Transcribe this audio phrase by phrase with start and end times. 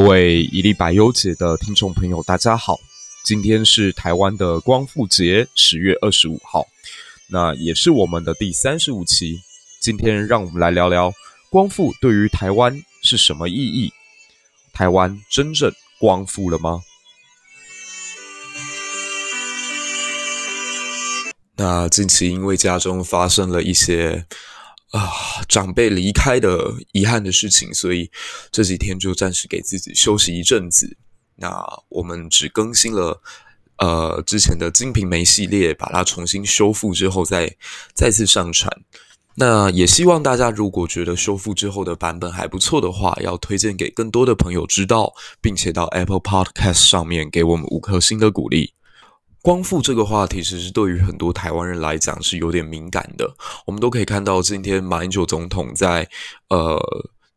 [0.00, 2.78] 各位一粒百忧解的听众朋友，大家好！
[3.24, 6.64] 今天是台湾的光复节，十月二十五号，
[7.26, 9.40] 那也是我们的第三十五期。
[9.80, 11.12] 今天让我们来聊聊
[11.50, 13.92] 光复对于台湾是什么意义？
[14.72, 16.80] 台湾真正光复了吗？
[21.56, 24.24] 那近期因为家中发生了一些。
[24.90, 25.10] 啊，
[25.48, 28.10] 长辈离开的遗憾的事情，所以
[28.50, 30.96] 这几天就暂时给自己休息一阵子。
[31.36, 33.20] 那我们只更新了
[33.76, 37.56] 呃之前的《金瓶梅》系列，把它重新修复之后再
[37.94, 38.72] 再次上传。
[39.36, 48.72] 那也希望大家如果觉得修复之后的版本还不错的话，要推荐给更多的朋友知道，并且到 Apple Podcast 上面给我们五颗星的鼓励。
[49.48, 53.34] 光复这个话题，其实对于很多台湾人来讲是有点敏感的。
[53.64, 56.06] 我们都可以看到，今天马英九总统在
[56.50, 56.78] 呃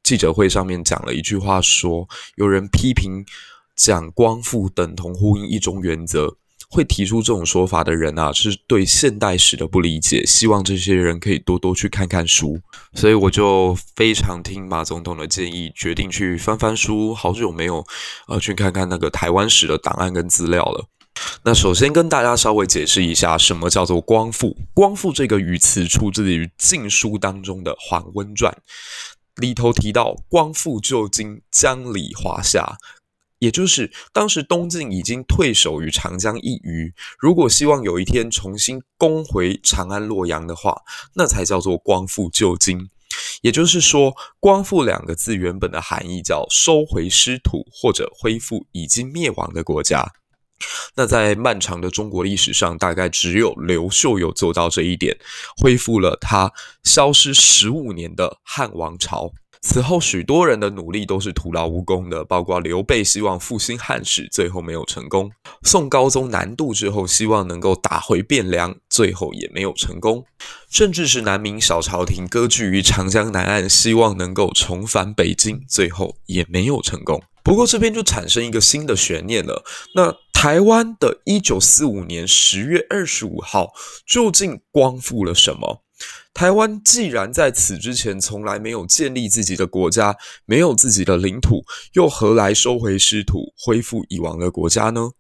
[0.04, 3.24] 记者会上面讲了一句话说，有人批评
[3.78, 6.36] 讲光复等同呼应一中原则，
[6.70, 10.26] 会提出这种说法的人啊，是对现代史的不理解。
[10.26, 12.60] 希望这些人可以多多去看看书。
[12.94, 17.14] 所以我就非常听马总统的建议，决定去翻翻书。
[17.14, 17.86] 好久没有
[18.28, 20.90] 呃去看看那个台湾史的档案跟资料了。
[21.44, 24.56] 那首先跟大家稍微解释一下，什么叫做光复？
[24.74, 28.52] 光复这个语词出自于《晋书》当中的《桓温传》，
[29.42, 32.78] 里头提到“光复旧京，江里华夏”，
[33.40, 40.82] 也就是当时东晋已经退守于长江一隅，如果希望有一天重新攻回长安洛阳的话，
[41.16, 42.90] 那才叫做光复旧京。
[43.42, 50.14] 也就是说，“光复”两个字原本的含义叫收回失土，或者恢复已经灭亡的国家。
[50.96, 55.18] 那在漫长的中国历史上，大概只有刘秀有做到这一点，
[55.58, 56.52] 恢复了他
[56.84, 59.32] 消失十五年的汉王朝。
[59.64, 65.30] 此后，许多人的努力都是徒劳无功的，包括刘备希望复兴汉室，最后没有成功；
[65.62, 70.24] 宋高宗南渡之后，希望能够打回汴梁，最后也没有成功；
[70.72, 77.22] 甚至是南明小朝廷割据于长江南岸，希望能够重返北京，最后也没有成功。
[77.44, 79.64] 不过这边就产生一个新的悬念了。
[79.96, 83.72] 那台湾的一九四五年十月二十五号
[84.06, 85.84] 究竟光复了什么？
[86.34, 90.16] 台湾既然在此之前从来没有建立自己的国家，
[90.46, 91.64] 没有自己的领土，
[91.94, 95.12] 又何来收回失土、恢复以往的国家呢？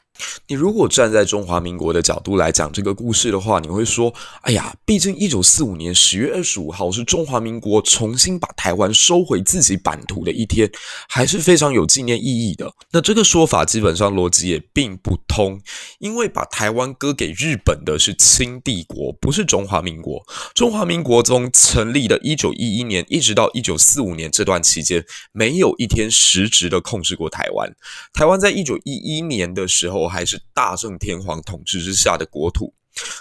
[0.47, 4.13] 你如果站在中华民国的角度来讲这个故事的话，你会说
[4.43, 10.69] ：“哎呀，毕竟一九四五年十月二十五号是中华民国重新把台湾收回自己版图的一天，
[11.07, 15.59] 还是非常有纪念意义的。”那这个说法基本上逻辑也并不通，
[15.99, 20.21] 因为把台湾割给日本的是清帝国，不是中华民国。
[20.53, 27.73] 中华民国从成立的一九一一年一直到一九四五年这段期间，没有一天实质的控制过台湾。
[28.13, 32.73] 台湾在一九一一年的时候，还是大正天皇统治之下的国土。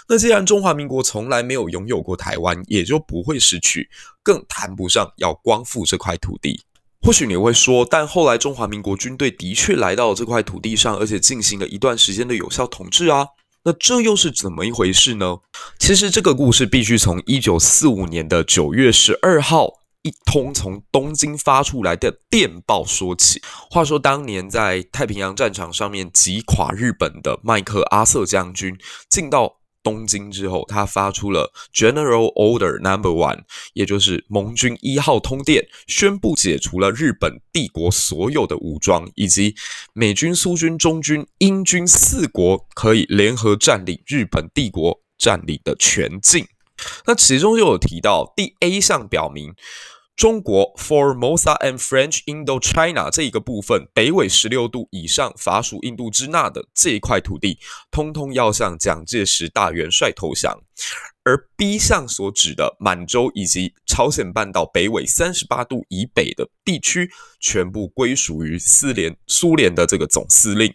[0.09, 3.89] 那既然中华民国从来没有拥有过台湾，也就不会失去，
[4.21, 6.61] 更谈不上要光复这块土地。
[7.01, 13.25] 或许你会说，但后来中华民国军队的确来到了这块土地上，而且进行了一段时间的有效统治啊。
[13.63, 15.37] 那这又是怎么一回事呢？
[15.79, 19.80] 其实这个故事必须从一九四五年的九月十二号。
[20.03, 23.41] 一通从东京发出来的电报说起。
[23.69, 28.77] 话说，当年在太平洋战场上面击垮日本的麦克阿瑟将军
[29.09, 39.55] 进到东京之后，他发出了 General Order Number One，也就是盟军一号通电，宣布解除了日本帝国所有的武装，以及
[39.93, 46.47] 美军、苏军、中军、英军四国可以联合占领日本帝国占领的全境。
[47.05, 49.53] 那其中就有提到第 A 项表明。
[50.13, 57.57] 中国 Formosa and French Indochina 这一个部分，北纬十六度以上，法属印度支那的这一块土地，
[57.89, 60.61] 通通要向蒋介石大元帅投降。
[61.23, 70.71] 而 B 项所指的满洲以及朝鲜半岛北纬三十八度以北的地区，全部归属于苏联苏联的这个总司令。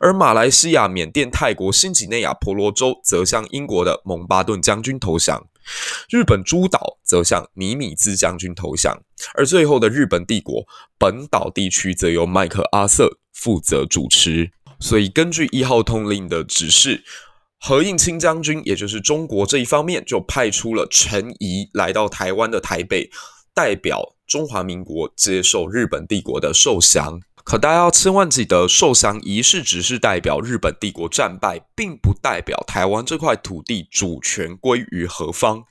[0.00, 5.46] 而马来西亚、缅甸、泰国、新几内亚、婆罗洲，则向英国的蒙巴顿将军投降。
[6.08, 9.02] 日本诸岛则向尼米兹将军投降，
[9.34, 10.66] 而最后的日本帝国
[10.98, 14.50] 本岛地区则由麦克阿瑟负责主持。
[14.80, 17.04] 所以，根据一号通令的指示，
[17.60, 23.10] 何应钦将军，也就是中国这一方面，就派出了陈仪来到台湾的台北，
[23.54, 27.20] 代表中华民国接受日本帝国的受降。
[27.42, 35.64] 可大家要千万记得，受降仪式只是代表日本帝国战败，并不代表台湾这块土地主权归于何方。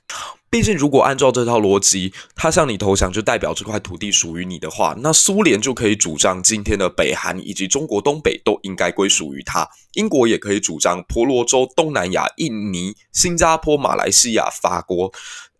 [0.50, 9.64] 毕竟，如果按照这套逻辑，他向你投降就代表这块土地属于你的话，那苏联就可以主张今天的北韩以及中国东北都应该归属于他；
[9.94, 15.12] 英国也可以主张婆罗洲、东南亚、印尼、新加坡、马来西亚、法国，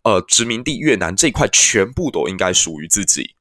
[0.02, 3.34] 呃，殖民地越南这块全部都应该属于自己。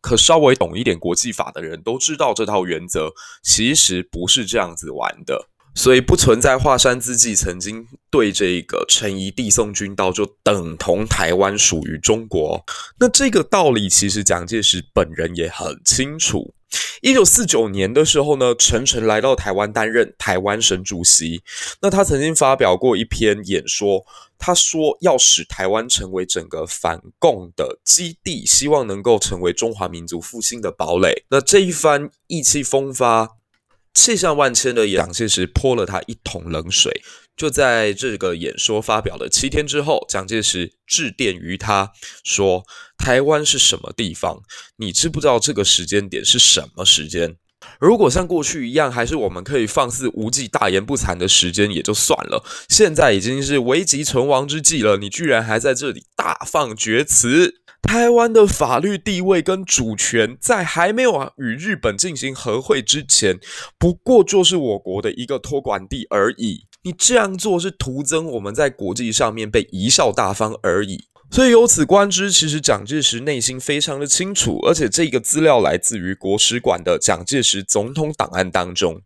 [0.00, 3.12] 可稍微懂一点国际法的人都知道，这套原则
[3.42, 5.48] 其实不是这样子玩的。
[5.76, 12.64] 所以不存在华山资纪曾经对这个陈仪递送军刀，就等同台湾属于中国。
[13.00, 16.54] 那这个道理其实蒋介石本人也很清楚。
[17.02, 21.42] 一九四九年的时候呢，陈诚来到台湾担任台湾省主席。
[21.82, 24.04] 那他曾经发表过一篇演说，
[24.38, 31.24] 他说要使台湾成为整个反共的基地，希望能够成为中华民族复兴的堡垒。
[31.30, 33.36] 那这一番意气风发。
[33.96, 37.00] 气象万千的蒋介石泼了他一桶冷水。
[37.36, 41.90] 就在这个演说发表的七天之后，蒋介石致电于他
[42.22, 42.64] 说
[42.96, 44.42] ：“台湾是什么地方？
[44.76, 47.36] 你知不知道这个时间点是什么时间？
[47.80, 52.44] 如果像过去一样，还是我们可以放肆无忌、大言不惭的时间也就算了。
[52.68, 63.38] 现在已经是危急存亡之际了，你居然还在这里大放厥词！”台湾的法律地位跟主权，在还没有与日本进行和会之前，
[63.78, 66.64] 不过就是我国的一个托管地而已。
[66.84, 71.06] 你这样做是徒增我们在国际上面被贻笑大方而已。
[71.30, 79.00] 所以由此观之，其实蒋介石内心非常的清楚，而且这个资料来自于国史馆的蒋介石总统档案当中。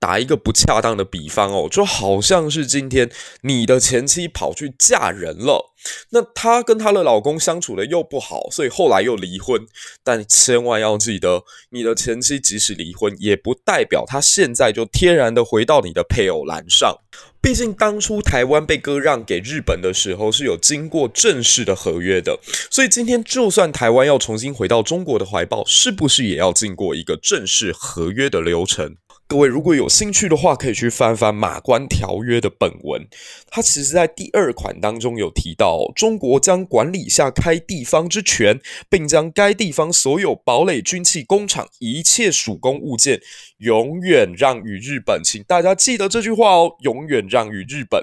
[0.00, 3.10] 打一个不恰当的比方哦，就好像是今天
[3.42, 5.72] 你的前妻跑去嫁人了，
[6.10, 9.66] 那她跟她的老公相处的又不好，所以后来又离婚。
[10.04, 16.98] 但千万要记得，你的前妻即使离婚，也不代表她现在就天然的回到你的配偶栏上。
[17.40, 22.38] 毕竟当初台湾被割让给日本的时候是有经过正式的合约的，
[22.70, 28.96] 所以今天就算台湾要重新回到中国的怀抱，是不是也要经过一个正式合约的流程？
[29.28, 33.06] 各位如果有兴趣的话，可以去翻翻《马关条约》的本文。
[33.50, 38.58] 它其实在第二款当中有提到，中国将管理下开地方之权，
[38.88, 43.20] 并将该地方所有堡垒、军器、工厂、一切属公物件，
[43.58, 45.20] 永远让与日本。
[45.22, 48.02] 请大家记得这句话哦，永远让与日本。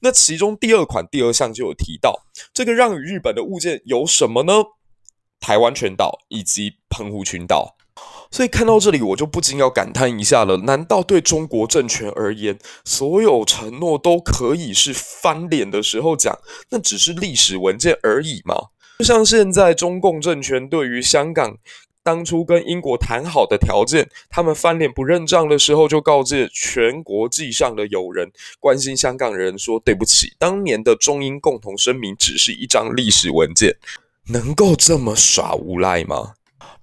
[0.00, 2.24] 那其中第二款第二项就有提到，
[2.54, 4.54] 这个让与日本的物件有什么呢？
[5.38, 7.76] 台湾全岛以及澎湖群岛。
[8.32, 16.36] 所以看到这里，我就不禁要感叹一下了：难道对中国政权而言，所有承诺都可以是翻脸的时候讲？
[16.70, 18.54] 那只是历史文件而已吗？
[18.98, 21.58] 就像现在中共政权对于香港
[22.02, 33.76] 当初跟英国谈好的条件，他们翻脸不认账的时候，就告诫全国际上的友人，关心香港人说：“对不起，当年的中英共同声明只是一张历史文件，
[34.28, 36.32] 能够这么耍无赖吗？”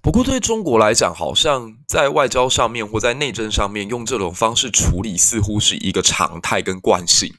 [0.02, 7.34] 不过，对中国来讲，好像在外交上面或在内政上面用这种方式处理，似乎是一个常态跟惯性。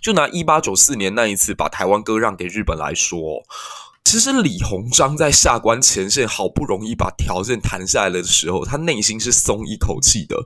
[0.00, 3.42] 就拿一八九四年那一次把台湾割让给日本来说。
[4.04, 10.36] 其实李鸿章在下关前线好不容易把条件谈下来的时候，他内心是松一口气的，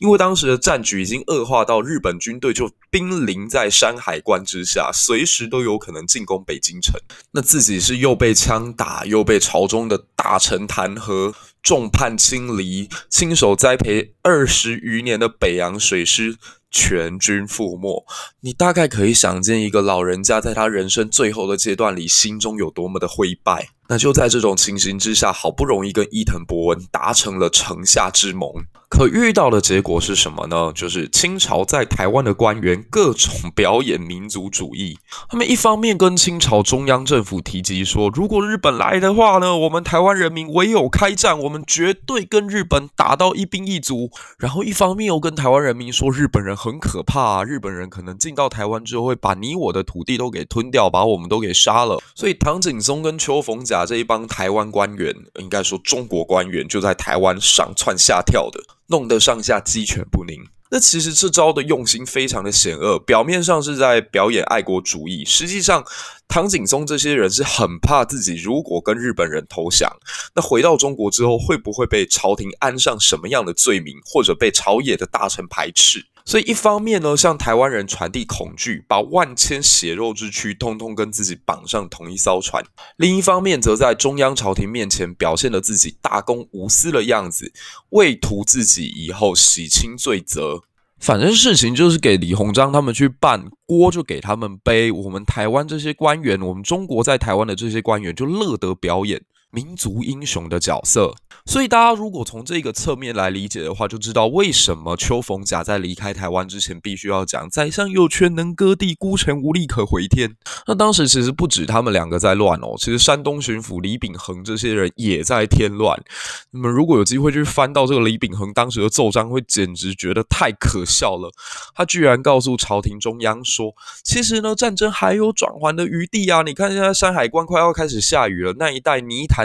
[0.00, 7.00] 因为当时的战局已经恶化到日本军队就兵临在山海关之下，随时都有可能进攻北京城。
[7.32, 16.36] 那自己是又被枪打，又被朝中的大臣弹劾，众叛亲离，亲手栽培二十余年的北洋水师。
[16.74, 18.04] 全军覆没，
[18.40, 23.68] 你大概可以想见一个老人家在他人生最后的阶段里，心中有多么的灰败。
[23.88, 28.50] 那就在这种情形之下，好不容易跟伊藤博文达成了城下之盟，
[28.94, 30.72] 可遇到的结果是什么呢？
[30.74, 34.96] 就是清朝在台湾的官员各种表演民族主义。
[35.28, 44.10] 他们一方面跟清朝中央政府提及说，如果日本来的话呢，我们台湾人民唯有开战，我们绝对跟日本打到一兵一卒。
[44.38, 52.00] 然后一方面又跟台湾人民说，日本人很可怕啊，日本人可能进到台湾之后会把你我的土地都给吞掉，把我们都给杀了。
[52.14, 53.84] 所以唐景崧跟邱逢甲。
[53.84, 60.44] 这一帮台湾官员，应该说中国官员，就在台湾上窜下跳的，弄得上下鸡犬不宁。
[60.70, 65.84] 那其实这招的用心非常的险恶，表面上是在表演爱国主义，实际上
[66.26, 69.88] 唐景宗这些人是很怕自己如果跟日本人投降，
[70.34, 76.06] 那回到中国之后会不会被朝廷安上什么样的罪名，或者被朝野的大臣排斥？
[76.24, 82.62] 所以一方面呢，向台湾人传递恐惧，把万千血肉之躯通通跟自己绑上同一艘船；
[82.96, 87.52] 另一方面，则在中央朝廷面前表现了自己大公无私的样子，
[87.90, 90.62] 为图自己以后洗清罪责。
[90.98, 94.90] 反正事情就是给李鸿章他们去办，锅就给他们背。
[94.90, 99.20] 我们台湾这些官员，我们中国在台湾的这些官员就乐得表演
[99.54, 101.14] 民族英雄的角色。
[101.46, 110.36] 所以大家如果从这个侧面来理解的话，就知道为什么邱逢甲在离开台湾之前必须要讲“宰相有权能割地，孤臣无力可回天”。
[110.66, 116.02] 那当时其实不止他们两个在乱哦，其实山东巡抚李秉衡这些人也在添乱。
[116.50, 121.30] 那么如果有机会去翻到这个李秉衡当时的奏章，会简直觉得太可笑了。
[121.74, 126.40] 他居然告诉朝廷中央说：“其实呢，战争还有转圜的余地啊！
[126.40, 129.43] 你看现在山海关快要开始下雨了，那一带泥潭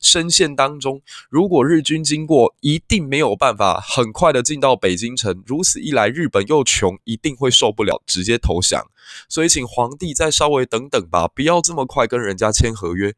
[0.00, 5.42] 深陷当中，如果日军经过，一定没有办法很快的进到北京城。
[5.46, 8.86] 如此一来，日本又穷，一定会受不了，直接投降。
[9.28, 13.14] 所以，请皇帝再稍微等等吧，不要这么快跟人家签合约。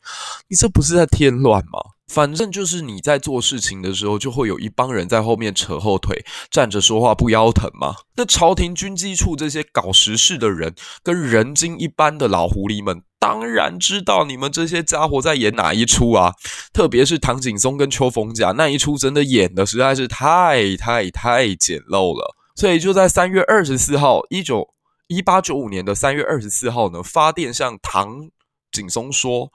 [0.48, 1.80] 你这不是在添乱吗？
[2.08, 7.94] 反正就是你在做事情的时候，就会有一帮人在后面扯后腿，站着说话不腰疼吗？
[8.16, 13.02] 那朝廷军机处这些搞实事的人，跟人精一般的老狐狸们。
[13.22, 16.34] 当然知道你们这些家伙在演哪一出啊！
[16.72, 22.34] 特别是唐景松跟邱逢甲那一出，真的演的实在是太太太简陋了。
[22.56, 24.74] 所以就在三月二十四号，一九
[25.06, 28.28] 一八九五年的三月二十四号呢，发电向唐
[28.72, 29.52] 景松说。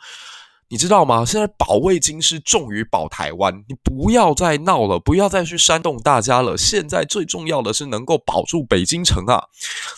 [0.70, 1.24] 你知道吗？
[1.24, 6.58] 现在保卫京师重于保台湾，你不要再闹了，不要再去煽动大家了。
[6.58, 9.46] 现在最重要的是能够保住北京城啊！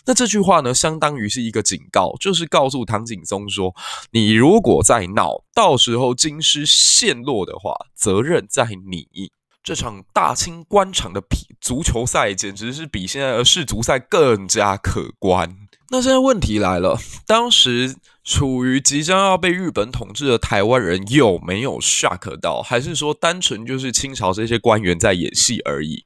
[0.06, 3.74] 那这句话呢，相当于是一个警告，就是告诉唐景崧说：
[4.12, 9.32] 你如果再闹，到时候京师陷落的话，责任在你。
[9.64, 15.58] 这场大清官场的比足球赛，简直是比现在的世足赛更加可观。
[15.90, 17.96] 那现在问题来了，当时。
[18.30, 26.06] 处于即将要被日本统治的台湾人有没有 shock 到，还是说单纯就是清朝这些官员在演戏而已？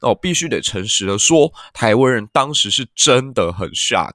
[0.00, 4.12] 那我必须得诚实的说，台湾人当时是真的很 shock，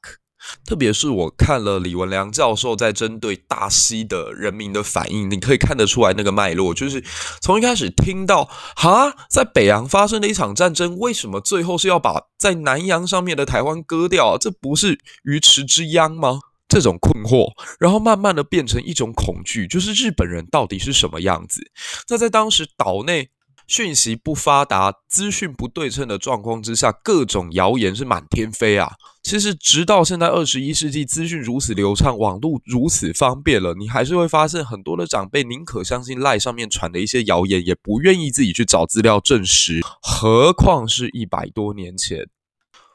[0.66, 7.04] 特别是我看了李文良教授在针对大溪的人民的反应，你可以看得出来那个脉络，就是
[7.42, 8.46] 从一开始听到
[8.78, 14.38] 哈，在北洋发生的一场战争，为什么最后是要把在南洋上面的台湾割掉？
[14.38, 16.40] 这不是鱼池之殃吗？
[16.74, 21.62] 这种困惑，然后慢慢的变成一种恐惧，就是日本人到底是什么样子？
[22.10, 23.30] 那在当时岛内
[23.68, 28.94] 讯息不发达、资讯不对称的状况之下，各种谣言是满天飞啊。
[29.22, 42.28] 其实直到现在二十一世纪，资讯如此流畅，网络如此方便了，你还是会发现很多的长辈宁可相信赖上面传的一些谣言，也不愿意自己去找资料证实，何况是一百多年前。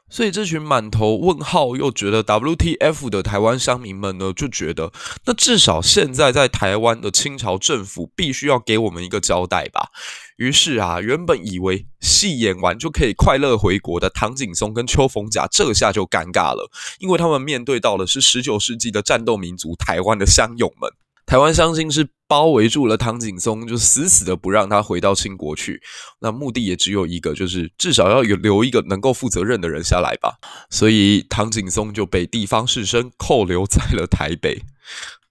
[0.09, 4.91] 所以这群满头问号又觉得 WTF 的台湾乡民们呢，就觉得
[5.25, 9.89] 那至少现在在台湾的清朝政府必须要给我们一个交代吧。
[10.37, 20.89] 于是啊，原本以为戏演完就可以快乐回国的唐景崧跟邱逢甲，这下就尴尬了，因为他们面对到的是十九世纪的战斗民族台湾的乡勇们。
[21.25, 25.81] 台湾乡亲是包围住了唐景崧，就死死的不让他回到清国去。
[26.19, 30.37] 那目的也只有一个，就是至少要有留一个能够负责任的人下来吧。
[30.69, 34.61] 所以唐景崧就被地方士绅扣留在了台北。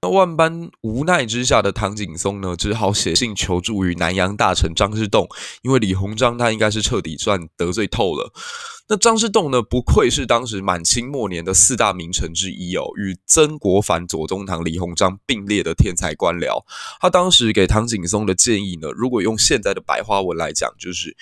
[0.01, 5.29] 那万般无奈之下的唐景崧呢，只好写信求助于南洋大臣张之洞，
[5.63, 8.33] 因为李鸿章他应该是彻底算得罪透了。
[8.91, 16.65] 那张之洞呢，不愧是当时满清末年的四大名臣之一哦，与曾国藩、左宗棠、李鸿章并列的天才官僚。
[17.01, 21.17] 他当时给唐景松的建议呢，如果用现在的白话文来讲，就是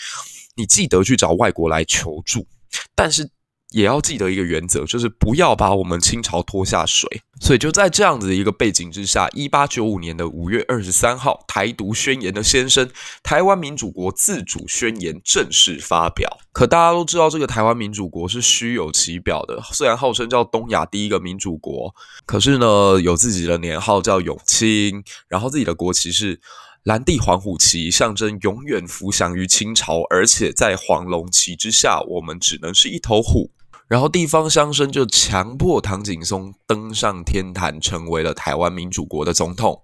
[0.55, 2.47] 你记得去找外国来求助，
[2.95, 3.31] 但是。
[3.71, 7.23] 也要记得一个原则，就是不要把我们清朝拖下水。
[7.39, 12.87] 所以就在这样子的一个背景之下，一八九五年的五月二十三号，台独宣言的先声
[13.23, 16.39] 《台湾民主国自主宣言》正式发表。
[16.53, 21.95] 可大家都知道，这个台湾民主国是虚有其表的，虽然号称叫东亚第一个民主国，
[22.25, 26.41] 可是呢，有自己的年号叫永清，然后自己的国旗是
[26.85, 33.51] 蓝地黄虎旗，象征永远服降于清朝，而且在黄龙旗之下，我们只能是一头虎。
[33.89, 39.81] 然后地方乡绅就强迫唐景崧登上天坛，成为了台湾民主国的总统。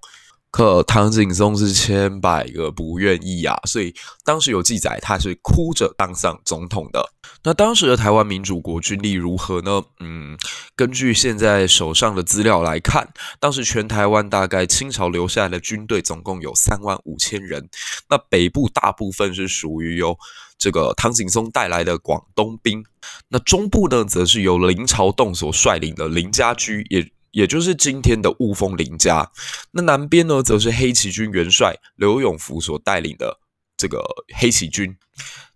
[0.53, 7.11] 可唐景崧是千百个不愿意啊，所以当时有记载他是哭着当上总统的。
[7.43, 9.83] 那当时的台湾民主国军力如何呢？
[9.99, 10.37] 嗯，
[10.77, 13.09] 根据现在手上的资料来看，
[13.41, 17.69] 当时全台湾大概清朝留下来的军队总共有三万五千人。
[18.11, 20.17] 那北部大部分是属于由
[20.59, 22.85] 这个唐景崧带来的广东兵，
[23.29, 29.31] 那中部呢，则是由林朝栋所率领的林家駒，也也就是今天的雾峰林家。
[29.73, 33.41] 那南边呢，则是黑旗军元帅刘永福所带领的
[33.77, 34.03] 这个
[34.37, 34.97] 黑旗军。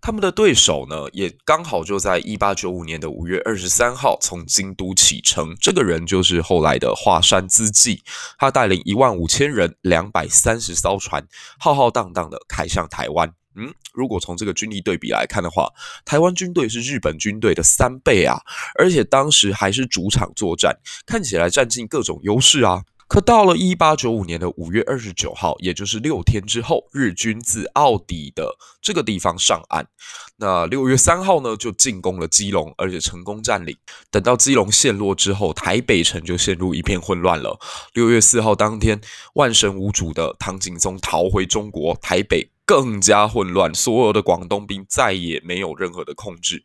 [0.00, 5.56] 他们的对手呢，也刚好就在一八九五年的五月二十三号从京都启程。
[5.60, 8.02] 这个人就是后来的华山资纪，
[8.38, 11.26] 他带领一万五千人、两百三十艘船，
[11.58, 13.32] 浩浩荡荡的开向台湾。
[13.56, 15.72] 嗯，如果从这个军力对比来看的话，
[16.04, 18.38] 台湾军队是日本军队的三倍啊，
[18.78, 22.84] 而且当时还是主场作战，看起来占尽各种优势啊。
[23.08, 29.86] 可到了一八九五年的五月二十九号，也就是六天之后，日军自澳底的这个地方上岸。
[30.38, 33.76] 那六月三号呢，就进攻了基隆，而且成功占领。
[34.10, 37.56] 等到基隆陷落之后，台北城就陷入一片混乱了。
[37.92, 39.00] 六月四号当天，
[39.34, 46.62] 万神无主的唐景崧逃回中国，台北更加混乱，所有的广东兵再也没有任何的控制。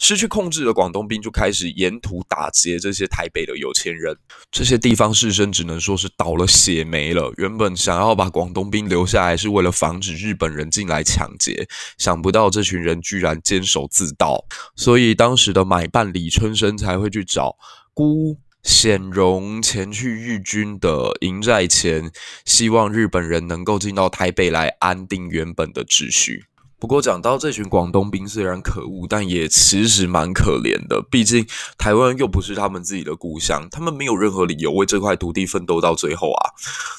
[0.00, 4.16] 失去控制的广东兵就开始沿途打劫这些台北的有钱人，
[4.48, 7.32] 这些地方士绅只能说是倒了血霉了。
[7.36, 11.66] 原本想要把广东兵留下来，是为了防止日本人进来抢劫，
[11.98, 14.44] 想不到这群人居然监守自盗，
[14.76, 17.56] 所以当时的买办李春生才会去找
[17.92, 22.10] 辜显荣前去日军的营寨前，
[22.44, 26.44] 希望日本人能够进到台北来安定原本的秩序。
[26.80, 31.02] 不过讲到这群广东兵，虽然可恶，但也其实蛮可怜的。
[31.10, 31.44] 毕竟
[31.76, 36.50] 台湾又不是他们自己的故乡，他们没有任何理由为这块土地奋斗到最后啊。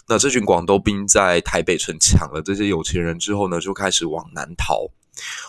[0.09, 4.89] 那这群广东兵在台北城抢了这些有钱人之后呢，就开始往南逃。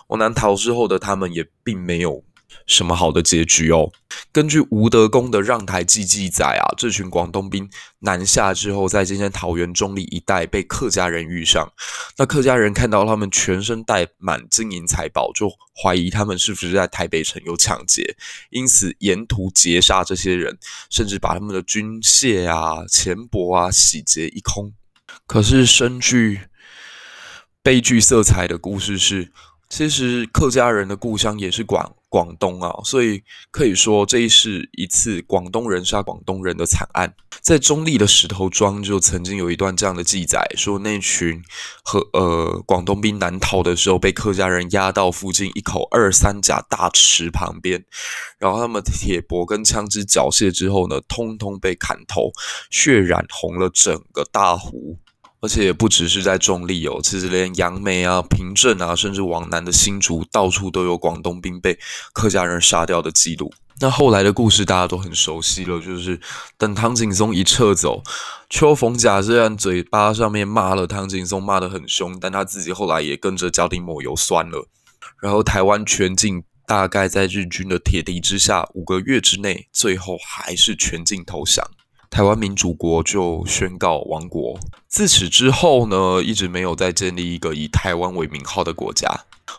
[0.07, 2.23] 往南逃之后的他们也并没有。
[2.67, 3.91] 什么好的结局哦？
[4.31, 11.71] 根据吴德公的《让台记》记载啊，这群广东兵南下之后，在今天桃园中坜一带被客家人遇上。
[12.17, 15.49] 那客家人看到他们全身带满金银财宝，就
[15.81, 18.15] 怀疑他们是不是在台北城有抢劫，
[18.49, 20.57] 因此沿途劫杀这些人，
[20.89, 24.73] 甚至把他们的军械啊、钱帛啊洗劫一空。
[25.25, 26.41] 可是深具
[27.63, 29.31] 悲剧色彩的故事是，
[29.71, 31.95] 其实客家人的故乡也是广。
[32.09, 37.15] 广东啊，所以可以说这是一次广东人杀广东人的惨案。
[37.39, 41.41] 在中立的石头庄就曾经有一段这样的记载，说那群
[41.85, 47.85] 和呃广东兵南逃的时候，被客家人押到附近一口二三甲大池旁边，
[48.37, 52.33] 然后他们铁帛跟枪支缴械之后呢，通通被砍头，
[52.69, 54.97] 血染红了整个大湖。
[55.41, 61.77] 而且也不只是在中坜哦，其实连杨梅啊、平镇啊，甚至往南的新竹，到处都有广东兵被
[62.13, 63.51] 客家人杀掉的记录。
[63.79, 66.19] 那后来的故事大家都很熟悉了，就是
[66.59, 68.03] 等唐景崧一撤走，
[68.47, 74.67] 邱逢甲虽然嘴巴上面骂了唐景崧，骂得很凶，但他自己后来也跟着脚底抹油酸了。
[75.19, 81.65] 然后台湾全境大概在日军的铁蹄之下，五个月之内，最后还是全境投降。
[82.11, 84.59] 台湾民主国就宣告亡国。
[84.89, 89.07] 自此之后呢，一直没有再建立一个以台湾为名号的国家。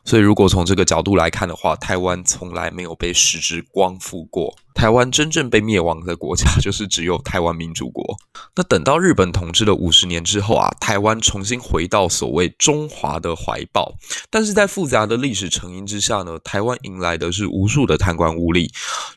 [0.05, 4.57] 所以，如果从这个角度来看的话，台湾从来没有被实质光复过。
[4.75, 8.17] 台湾真正被灭亡的国家， 就是只有台湾民主国。
[8.57, 13.95] 那等到日本统治了五十年之后啊，台湾重新回到所谓中华的怀抱。
[14.31, 18.71] 但是在复杂的历史成因之下呢，台湾迎来的是无数的贪官污吏、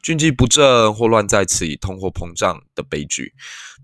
[0.03, 3.33] 军纪不正、祸乱在此、通货膨胀的悲剧。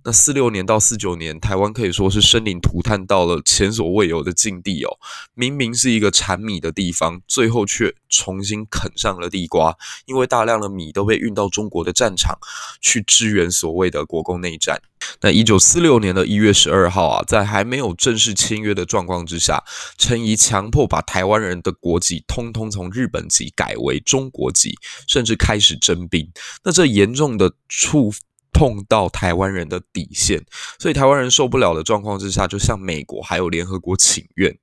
[0.03, 4.97] 那四六年到四九年，台湾可以说是生灵涂炭到了前所未有的境地哦。
[5.35, 12.37] 明明是一个产米的地方，最后却重新啃上了地瓜，因为大量的米都被运到中国的战场
[12.81, 14.81] 去支援所谓的国共内战。
[15.21, 19.63] 那一九四六年的一月十二号啊，在还没有正式签约的状况之下，
[19.97, 24.75] 陈仪强迫把台湾人的国籍通通从日本籍改为中国籍，
[25.07, 26.31] 甚至开始征兵。
[26.63, 28.11] 那这严重的触。
[28.53, 30.43] 碰到台湾人的底线，
[30.77, 34.55] 所以台湾人受不了的状况之下，就向美国还有联合国请愿，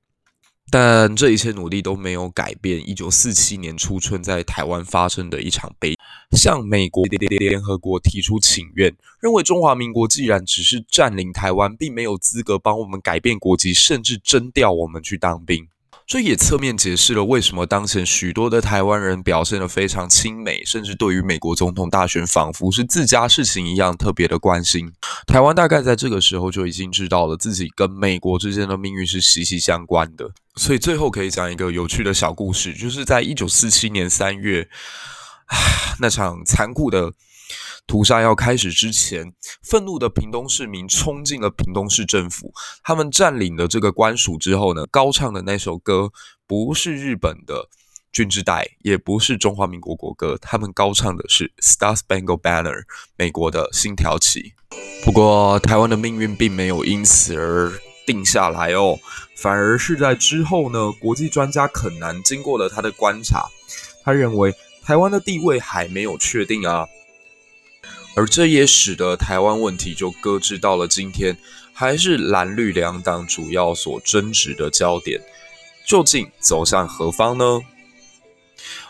[0.70, 2.87] 但这一切努力都没有改变。
[2.88, 5.94] 一九四七年初春，在台湾发生的一场悲，
[6.37, 15.66] 向美国联合国提出请愿，认为中华民国既然只是占领台湾，并没有资格帮我们改变国籍，甚至征调我们去当兵。
[16.09, 24.90] 这也侧面解释了为什么当前许多的台湾人表现得非常亲美，甚至对于美国总统大选仿佛是自家事情一样特别的关心。
[25.27, 30.31] 台湾大概在这个时候就已经知道了自己跟美国之间的命运是息息相关的。
[30.57, 34.66] 所以最后可以讲一个有趣的小故事，就是在一九四七年三月，
[36.01, 37.12] 那场残酷的。
[37.87, 39.32] 屠杀要开始之前，
[39.62, 42.52] 愤怒的屏东市民冲进了屏东市政府。
[42.82, 46.11] 他们占领了这个官署之后呢，高唱的那首歌
[46.46, 47.54] 不是日本的
[48.12, 52.72] 《军之代》，也不是中华民国国歌，他们高唱的是《Star Spangled Banner》，
[53.16, 54.40] 美国的《星条旗》。
[55.04, 57.72] 不过，台湾的命运并没有因此而
[58.06, 58.98] 定下来哦，
[59.37, 63.46] 反而是在之后呢，国际专家肯南经过了他的观察，
[64.02, 66.87] 他认为台湾的地位还没有确定啊，
[68.14, 71.37] 而这也使得台湾问题就搁置到了今天，
[71.73, 75.21] 还是蓝绿两党主要所争执的焦点，
[75.87, 77.61] 究竟走向何方呢？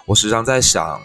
[0.07, 1.03] 我时常在想，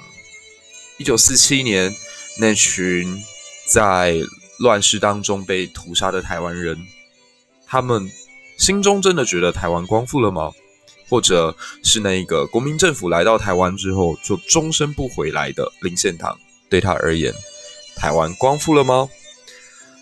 [0.97, 1.93] 一九四七年
[2.39, 3.21] 那群
[3.67, 4.15] 在
[4.59, 6.77] 乱世当中被屠杀的台湾人，
[7.67, 8.09] 他们
[8.57, 10.51] 心中真的觉得台湾光复了吗？
[11.09, 17.33] 或者是那个国民政府来到台湾之后就终身不回来的林献堂，对他而言，
[17.95, 19.09] 台湾光复了吗？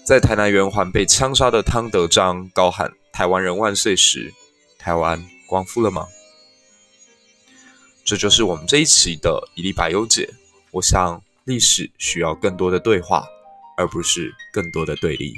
[0.04, 4.34] 在台南圆环被枪杀的汤德章高喊“台湾人万岁”时，
[4.80, 6.08] 台湾光复了吗？
[8.04, 10.28] 这就是我们这一期的一历百忧解。
[10.72, 13.26] 我想，历史需要更多的对话，
[13.78, 15.36] 而不是更多的对立。